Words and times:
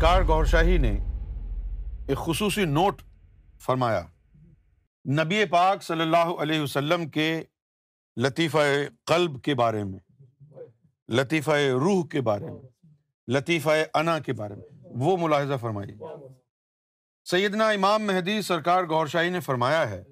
سرکار 0.00 0.44
شاہی 0.44 0.76
نے 0.78 0.90
ایک 2.08 2.18
خصوصی 2.18 2.64
نوٹ 2.64 3.00
فرمایا 3.66 4.00
نبی 5.22 5.44
پاک 5.50 5.82
صلی 5.82 6.00
اللہ 6.02 6.32
علیہ 6.42 6.60
وسلم 6.60 7.08
کے 7.10 7.28
لطیفہ 8.24 8.58
قلب 9.10 9.40
کے 9.44 9.54
بارے 9.62 9.82
میں 9.84 9.98
لطیفہ 11.20 11.56
روح 11.84 12.04
کے 12.12 12.20
بارے 12.28 12.50
میں 12.50 13.34
لطیفہ 13.36 13.76
انا 14.02 14.18
کے 14.26 14.32
بارے 14.42 14.54
میں 14.54 14.94
وہ 15.04 15.16
ملاحظہ 15.20 15.54
فرمائی 15.60 15.94
سیدنا 17.30 17.68
امام 17.78 18.06
مہدی 18.06 18.40
سرکار 18.52 18.84
گور 18.90 19.06
شاہی 19.16 19.30
نے 19.30 19.40
فرمایا 19.50 19.88
ہے 19.90 20.02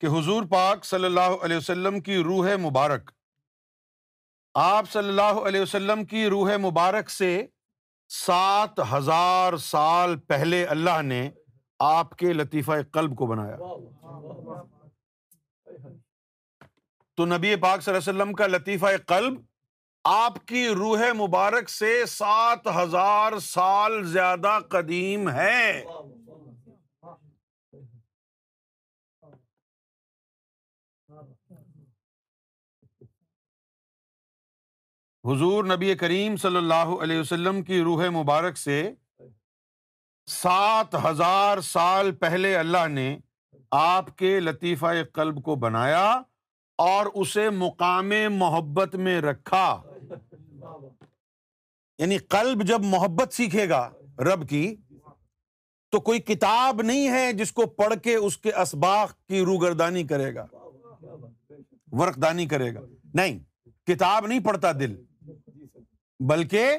کہ 0.00 0.16
حضور 0.18 0.46
پاک 0.52 0.84
صلی 0.94 1.04
اللہ 1.04 1.44
علیہ 1.44 1.56
وسلم 1.56 2.00
کی 2.10 2.22
روح 2.32 2.54
مبارک 2.68 3.10
آپ 4.68 4.90
صلی 4.92 5.08
اللہ 5.08 5.46
علیہ 5.46 5.60
وسلم 5.60 6.04
کی 6.14 6.26
روح 6.36 6.56
مبارک 6.68 7.10
سے 7.10 7.40
سات 8.14 8.80
ہزار 8.92 9.56
سال 9.62 10.14
پہلے 10.28 10.64
اللہ 10.74 11.00
نے 11.04 11.28
آپ 11.88 12.14
کے 12.18 12.32
لطیفہ 12.32 12.72
قلب 12.92 13.16
کو 13.18 13.26
بنایا 13.26 13.56
تو 17.16 17.26
نبی 17.26 17.54
پاک 17.62 17.82
صلی 17.82 17.94
اللہ 17.94 18.10
علیہ 18.10 18.18
وسلم 18.18 18.32
کا 18.36 18.46
لطیفہ 18.56 18.86
قلب 19.08 19.40
آپ 20.10 20.44
کی 20.48 20.66
روح 20.74 21.02
مبارک 21.18 21.68
سے 21.70 21.92
سات 22.08 22.66
ہزار 22.82 23.38
سال 23.52 24.02
زیادہ 24.12 24.58
قدیم 24.70 25.28
ہے 25.30 25.84
حضور 35.28 35.64
نبی 35.64 35.94
کریم 36.00 36.36
صلی 36.42 36.56
اللہ 36.56 36.90
علیہ 37.04 37.18
وسلم 37.20 37.60
کی 37.62 37.80
روح 37.84 38.04
مبارک 38.10 38.56
سے 38.56 38.76
سات 40.30 40.94
ہزار 41.04 41.60
سال 41.66 42.10
پہلے 42.20 42.54
اللہ 42.56 42.86
نے 42.90 43.08
آپ 43.80 44.06
کے 44.18 44.38
لطیفہ 44.40 44.92
قلب 45.14 45.42
کو 45.44 45.54
بنایا 45.64 46.04
اور 46.86 47.06
اسے 47.22 47.48
مقام 47.64 48.08
محبت 48.38 48.94
میں 49.06 49.20
رکھا 49.22 49.64
یعنی 51.98 52.18
قلب 52.36 52.62
جب 52.66 52.84
محبت 52.94 53.32
سیکھے 53.34 53.68
گا 53.68 53.88
رب 54.32 54.48
کی 54.50 54.66
تو 55.92 56.00
کوئی 56.08 56.20
کتاب 56.32 56.82
نہیں 56.82 57.08
ہے 57.12 57.32
جس 57.42 57.52
کو 57.52 57.66
پڑھ 57.82 57.94
کے 58.02 58.14
اس 58.14 58.38
کے 58.38 58.52
اسباق 58.62 59.14
کی 59.28 59.44
روگردانی 59.44 60.04
کرے 60.14 60.34
گا 60.34 60.46
ورقدانی 62.00 62.46
کرے 62.48 62.74
گا 62.74 62.80
نہیں 63.22 63.38
کتاب 63.88 64.26
نہیں 64.26 64.40
پڑھتا 64.44 64.72
دل 64.80 64.96
بلکہ 66.28 66.76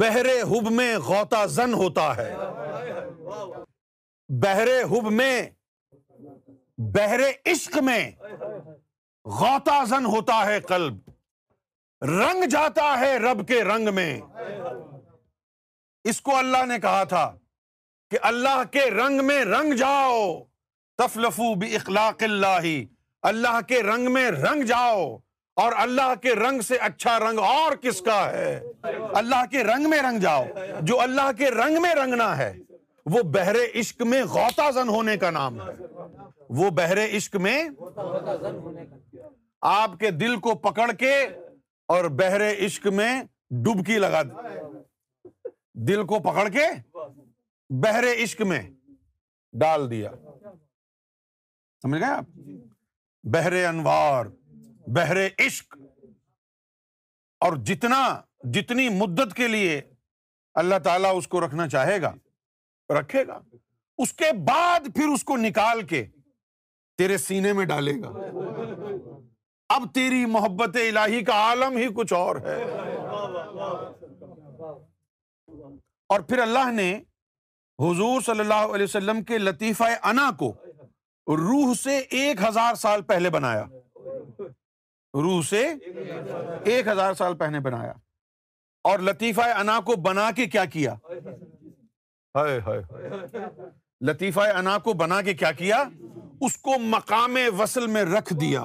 بہرے 0.00 0.38
ہب 0.50 0.70
میں 0.72 0.94
غوطہ 1.06 1.44
زن 1.54 1.74
ہوتا 1.74 2.12
ہے 2.16 2.32
بہرے 4.42 4.80
ہب 4.92 5.10
میں 5.12 5.40
بہرے 6.94 7.30
عشق 7.52 7.76
میں 7.84 8.10
غوطہ 9.40 9.82
زن 9.88 10.04
ہوتا 10.14 10.44
ہے 10.46 10.58
قلب 10.68 10.96
رنگ 12.08 12.44
جاتا 12.50 12.92
ہے 13.00 13.16
رب 13.18 13.46
کے 13.48 13.62
رنگ 13.64 13.94
میں 13.94 14.10
اس 16.10 16.20
کو 16.28 16.36
اللہ 16.36 16.64
نے 16.66 16.78
کہا 16.82 17.04
تھا 17.12 17.24
کہ 18.10 18.18
اللہ 18.32 18.62
کے 18.72 18.90
رنگ 18.90 19.24
میں 19.26 19.42
رنگ 19.44 19.72
جاؤ 19.78 20.18
تفلفو 20.98 21.54
بھی 21.60 21.74
اخلاق 21.76 22.22
اللہ 22.22 22.68
اللہ 23.28 23.60
کے 23.68 23.82
رنگ 23.82 24.12
میں 24.12 24.30
رنگ 24.30 24.62
جاؤ 24.66 25.06
اور 25.62 25.72
اللہ 25.82 26.12
کے 26.22 26.34
رنگ 26.34 26.60
سے 26.66 26.76
اچھا 26.88 27.18
رنگ 27.18 27.38
اور 27.42 27.74
کس 27.82 28.00
کا 28.08 28.18
ہے 28.32 28.98
اللہ 29.20 29.44
کے 29.50 29.62
رنگ 29.64 29.88
میں 29.90 29.98
رنگ 30.02 30.18
جاؤ 30.22 30.44
جو 30.90 31.00
اللہ 31.00 31.30
کے 31.38 31.48
رنگ 31.50 31.80
میں 31.82 31.94
رنگنا 31.94 32.28
ہے 32.38 32.52
وہ 33.14 33.22
بہرے 33.34 33.64
عشق 33.80 34.02
میں 34.12 34.22
غوطہ 34.34 34.70
زن 34.74 34.88
ہونے 34.96 35.16
کا 35.24 35.30
نام 35.38 35.60
ہے 35.60 35.72
وہ 36.60 36.68
بہرے 36.76 37.06
عشق 37.16 37.34
میں 37.46 37.56
آپ 39.72 39.98
کے 40.00 40.10
دل 40.22 40.36
کو 40.46 40.54
پکڑ 40.68 40.90
کے 41.00 41.12
اور 41.94 42.04
بہرے 42.20 42.54
عشق 42.66 42.86
میں 43.00 43.10
ڈبکی 43.64 43.98
لگا 43.98 44.22
دی 44.30 44.64
دل 45.92 46.04
کو 46.12 46.18
پکڑ 46.30 46.48
کے 46.58 46.66
بہرے 47.84 48.12
عشق 48.24 48.42
میں 48.52 48.62
ڈال 49.60 49.90
دیا 49.90 50.10
سمجھ 51.82 52.00
گئے 52.00 52.10
آپ 52.10 52.36
بہرے 53.32 53.66
انوار 53.66 54.26
بہر 54.96 55.16
عشق 55.46 55.76
اور 57.46 57.52
جتنا 57.66 58.00
جتنی 58.54 58.88
مدت 58.98 59.34
کے 59.36 59.46
لیے 59.48 59.80
اللہ 60.62 60.78
تعالیٰ 60.84 61.14
اس 61.16 61.26
کو 61.32 61.40
رکھنا 61.44 61.66
چاہے 61.74 62.00
گا 62.02 62.12
رکھے 62.98 63.26
گا 63.26 63.38
اس 64.04 64.12
کے 64.22 64.32
بعد 64.46 64.86
پھر 64.96 65.08
اس 65.14 65.24
کو 65.30 65.36
نکال 65.36 65.82
کے 65.86 66.04
تیرے 66.98 67.18
سینے 67.18 67.52
میں 67.58 67.64
ڈالے 67.72 67.92
گا 68.02 68.12
اب 69.76 69.92
تیری 69.94 70.24
محبت 70.36 70.76
الہی 70.88 71.22
کا 71.24 71.34
عالم 71.48 71.76
ہی 71.76 71.86
کچھ 71.96 72.12
اور 72.18 72.36
ہے 72.46 72.56
اور 76.14 76.20
پھر 76.28 76.38
اللہ 76.42 76.70
نے 76.78 76.92
حضور 77.84 78.20
صلی 78.26 78.40
اللہ 78.40 78.74
علیہ 78.74 78.84
وسلم 78.84 79.22
کے 79.30 79.38
لطیفہ 79.38 79.90
انا 80.12 80.30
کو 80.38 80.52
روح 81.44 81.74
سے 81.82 81.96
ایک 82.20 82.42
ہزار 82.48 82.74
سال 82.84 83.02
پہلے 83.12 83.30
بنایا 83.30 83.64
سے 85.48 85.62
ایک 86.70 86.88
ہزار 86.88 87.14
سال 87.18 87.36
پہلے 87.38 87.60
بنایا 87.66 87.92
اور 88.88 88.98
لطیفہ 89.08 89.40
انا 89.60 89.78
کو 89.86 89.96
بنا 90.06 90.30
کے 90.36 90.46
کیا 90.54 90.64
کیا 90.74 90.94
لطیفہ 94.08 94.40
انا 94.58 94.76
کو 94.84 94.92
بنا 95.02 95.20
کے 95.22 95.34
کیا 95.34 95.52
کیا 95.60 95.82
اس 96.46 96.56
کو 96.66 96.78
مقام 96.96 97.36
وصل 97.58 97.86
میں 97.94 98.04
رکھ 98.04 98.32
دیا 98.40 98.62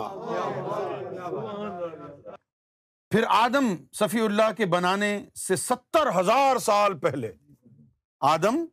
پھر 3.11 3.23
آدم 3.39 3.73
صفی 3.99 4.19
اللہ 4.25 4.51
کے 4.57 4.65
بنانے 4.75 5.17
سے 5.47 5.55
ستر 5.63 6.07
ہزار 6.19 6.57
سال 6.69 6.97
پہلے 6.99 7.31
آدم 8.35 8.65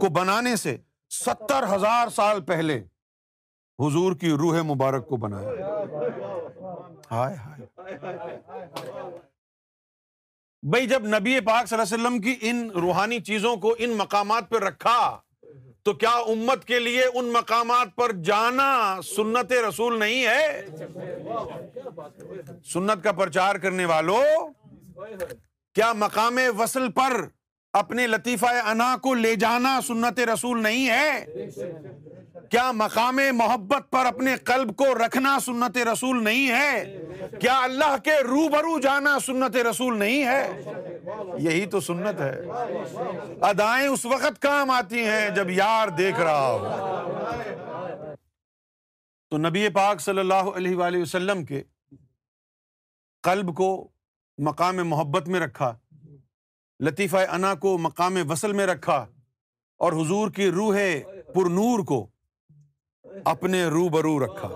کو 0.00 0.08
بنانے 0.20 0.54
سے 0.64 0.76
ستر 1.24 1.74
ہزار 1.74 2.08
سال 2.16 2.40
پہلے 2.46 2.82
حضور 3.80 4.12
کی 4.20 4.30
روح 4.40 4.60
مبارک 4.68 5.06
کو 5.08 5.16
بنایا 5.16 5.84
ہائے 7.10 7.36
ہائے 7.36 8.36
بھائی 10.70 10.86
جب 10.86 11.06
نبی 11.14 11.38
پاک 11.44 11.68
صلی 11.68 11.78
اللہ 11.78 11.94
علیہ 11.94 12.04
وسلم 12.04 12.20
کی 12.24 12.34
ان 12.48 12.60
روحانی 12.86 13.18
چیزوں 13.28 13.54
کو 13.62 13.74
ان 13.86 13.96
مقامات 13.98 14.48
پہ 14.50 14.56
رکھا 14.64 14.98
تو 15.84 15.92
کیا 16.02 16.10
امت 16.32 16.64
کے 16.64 16.78
لیے 16.78 17.04
ان 17.18 17.32
مقامات 17.32 17.94
پر 17.96 18.12
جانا 18.24 18.68
سنت 19.14 19.52
رسول 19.68 19.98
نہیں 19.98 20.24
ہے 20.26 20.62
سنت 22.72 23.04
کا 23.04 23.12
پرچار 23.22 23.54
کرنے 23.62 23.84
والوں 23.92 24.52
کیا 25.74 25.92
مقام 26.04 26.38
وصل 26.58 26.90
پر 27.00 27.20
اپنے 27.80 28.06
لطیفہ 28.06 28.46
انا 28.70 28.94
کو 29.02 29.14
لے 29.24 29.34
جانا 29.46 29.78
سنت 29.86 30.20
رسول 30.32 30.62
نہیں 30.62 30.88
ہے 30.90 31.48
کیا 32.50 32.70
مقام 32.74 33.18
محبت 33.36 33.90
پر 33.90 34.06
اپنے 34.06 34.34
قلب 34.44 34.74
کو 34.76 34.84
رکھنا 35.04 35.36
سنت 35.44 35.76
رسول 35.92 36.22
نہیں 36.24 36.48
ہے 36.50 37.28
کیا 37.40 37.58
اللہ 37.64 37.96
کے 38.04 38.12
رو 38.28 38.48
برو 38.52 38.78
جانا 38.86 39.18
سنت 39.26 39.56
رسول 39.68 39.98
نہیں 39.98 40.24
ہے 40.26 41.42
یہی 41.44 41.66
تو 41.74 41.80
سنت 41.90 42.20
ہے 42.20 42.32
ادائیں 43.50 43.86
اس 43.88 44.04
وقت 44.14 44.40
کام 44.42 44.70
آتی 44.78 45.04
ہیں 45.06 45.28
جب 45.36 45.50
یار 45.60 45.88
دیکھ 46.02 46.20
رہا 46.20 46.50
ہو 46.50 47.38
تو 49.30 49.38
نبی 49.38 49.68
پاک 49.74 50.00
صلی 50.00 50.20
اللہ 50.20 50.50
علیہ 50.56 50.76
وآلہ 50.76 51.02
وسلم 51.02 51.44
کے 51.52 51.62
قلب 53.28 53.54
کو 53.56 53.70
مقام 54.48 54.76
محبت 54.88 55.28
میں 55.28 55.40
رکھا 55.40 55.74
لطیفہ 56.86 57.24
انا 57.32 57.54
کو 57.66 57.76
مقام 57.88 58.16
وصل 58.30 58.52
میں 58.60 58.66
رکھا 58.66 59.04
اور 59.84 59.92
حضور 60.02 60.30
کی 60.36 60.50
روح 60.50 60.76
پر 61.34 61.48
نور 61.58 61.84
کو 61.88 62.06
اپنے 63.32 63.64
رو 63.70 63.88
برو 63.92 64.18
رکھا 64.24 64.48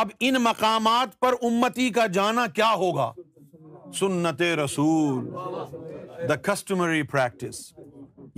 اب 0.00 0.08
ان 0.26 0.34
مقامات 0.42 1.18
پر 1.20 1.34
امتی 1.48 1.88
کا 1.92 2.06
جانا 2.14 2.46
کیا 2.54 2.70
ہوگا 2.78 3.12
سنت 3.98 4.42
رسول 4.64 5.28
دا 6.28 6.34
کسٹمری 6.50 7.02
پریکٹس 7.12 7.60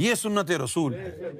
یہ 0.04 0.14
سنت 0.14 0.50
رسول 0.64 0.94
ہے 0.94 1.30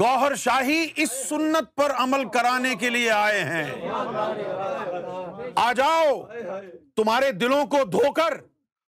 گوہر 0.00 0.34
شاہی 0.36 0.86
اس 1.02 1.10
سنت 1.28 1.74
پر 1.76 1.92
عمل 2.04 2.28
کرانے 2.34 2.74
کے 2.80 2.90
لیے 2.90 3.10
آئے 3.10 3.40
ہیں 3.44 3.90
آ 5.64 5.72
جاؤ 5.76 6.16
تمہارے 6.96 7.30
دلوں 7.42 7.64
کو 7.74 7.84
دھو 7.92 8.10
کر 8.16 8.40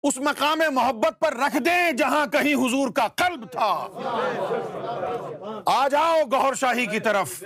اس 0.08 0.16
مقام 0.28 0.58
محبت 0.74 1.18
پر 1.20 1.34
رکھ 1.38 1.56
دیں 1.64 1.90
جہاں 1.96 2.24
کہیں 2.32 2.54
حضور 2.64 2.90
کا 2.96 3.06
قلب 3.16 3.42
تھا 3.52 3.66
آ 5.72 5.86
جاؤ 5.90 6.22
گہر 6.32 6.54
شاہی 6.60 6.86
کی 6.92 7.00
طرف 7.08 7.42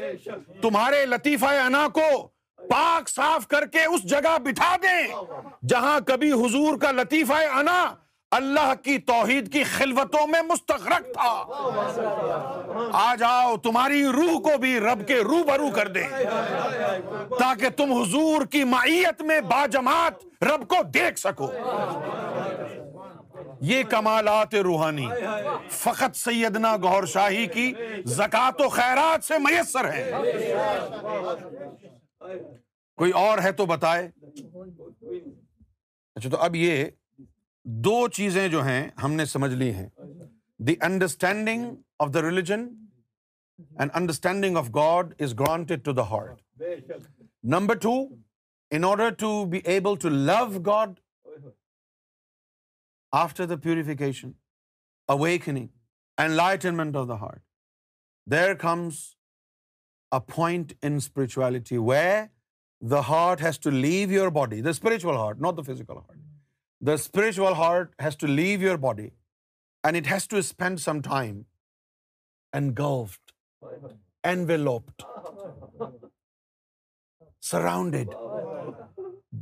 تمہارے 0.63 1.05
لطیفہ 1.07 1.47
انا 1.65 1.87
کو 1.95 2.07
پاک 2.71 3.09
صاف 3.09 3.47
کر 3.49 3.65
کے 3.73 3.85
اس 3.85 4.03
جگہ 4.11 4.37
بٹھا 4.45 4.75
دیں 4.83 5.03
جہاں 5.69 5.99
کبھی 6.07 6.31
حضور 6.45 6.79
کا 6.83 6.91
لطیفہ 7.03 7.43
انا 7.59 7.83
اللہ 8.37 8.73
کی 8.85 8.97
توحید 9.09 9.53
کی 9.53 9.63
خلوتوں 9.73 10.27
میں 10.27 10.41
مستغرق 10.49 11.13
تھا 11.15 12.87
آ 13.03 13.15
جاؤ 13.19 13.57
تمہاری 13.65 14.05
روح 14.17 14.33
کو 14.49 14.57
بھی 14.61 14.79
رب 14.81 15.07
کے 15.09 15.19
رو 15.29 15.43
برو 15.49 15.69
کر 15.75 15.89
دیں 15.99 16.07
تاکہ 17.39 17.69
تم 17.77 17.93
حضور 18.01 18.47
کی 18.53 18.65
معیت 18.77 19.23
میں 19.31 19.41
با 19.51 19.65
جماعت 19.73 20.45
رب 20.51 20.67
کو 20.69 20.83
دیکھ 20.95 21.19
سکو 21.19 21.51
یہ 23.67 23.83
کمالات 23.91 24.55
روحانی 24.65 25.05
فقط 25.73 26.17
سیدنا 26.17 26.75
گور 26.83 27.05
شاہی 27.13 27.47
کی 27.53 27.73
زکات 28.17 28.61
و 28.61 28.69
خیرات 28.69 29.25
سے 29.25 29.39
میسر 29.45 29.89
ہے 29.93 30.51
کوئی 33.03 33.13
اور 33.21 33.39
ہے 33.45 33.53
تو 33.61 33.67
بتائے 33.67 34.09
اچھا 36.15 36.31
تو 36.31 36.41
اب 36.49 36.57
یہ 36.57 36.85
دو 37.89 37.95
چیزیں 38.19 38.47
جو 38.57 38.65
ہیں 38.65 38.81
ہم 39.03 39.13
نے 39.21 39.25
سمجھ 39.37 39.53
لی 39.63 39.71
ہیں 39.79 39.89
the 40.69 40.75
understanding 40.89 41.73
of 42.07 42.13
the 42.15 42.23
religion 42.29 42.67
and 43.79 43.91
understanding 44.03 44.57
of 44.63 44.69
God 44.75 45.15
is 45.25 45.39
granted 45.41 45.85
to 45.85 45.93
the 46.03 46.09
heart 46.11 46.63
number 47.57 47.75
two 47.89 47.95
in 48.77 48.85
order 48.91 49.11
to 49.25 49.33
be 49.57 49.61
able 49.75 49.97
to 50.03 50.09
love 50.33 50.45
God 50.67 50.95
after 53.23 53.47
the 53.55 53.59
purification, 53.65 54.37
awakening, 55.15 55.69
enlightenment 56.27 57.01
of 57.01 57.09
the 57.13 57.19
heart, 57.25 57.43
there 58.35 58.55
comes 58.67 59.03
a 60.19 60.21
point 60.37 60.77
in 60.89 61.01
spirituality 61.09 61.81
where 61.89 62.21
the 62.95 63.03
heart 63.09 63.43
has 63.47 63.59
to 63.65 63.73
leave 63.87 64.15
your 64.17 64.31
body, 64.39 64.61
the 64.69 64.75
spiritual 64.79 65.19
heart, 65.23 65.41
not 65.49 65.57
the 65.61 65.67
physical 65.71 66.01
heart. 66.01 66.23
The 66.89 66.97
spiritual 67.03 67.55
heart 67.61 67.93
has 68.05 68.17
to 68.23 68.31
leave 68.39 68.65
your 68.67 68.79
body 68.87 69.11
and 69.89 69.99
it 70.03 70.11
has 70.15 70.27
to 70.33 70.43
spend 70.43 70.81
some 70.81 71.03
time 71.09 71.47
engulfed, 72.61 73.35
enveloped, 74.33 75.05
surrounded 77.53 78.19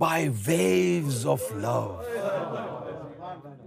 by 0.07 0.17
waves 0.51 1.25
of 1.37 1.51
love. 1.69 2.69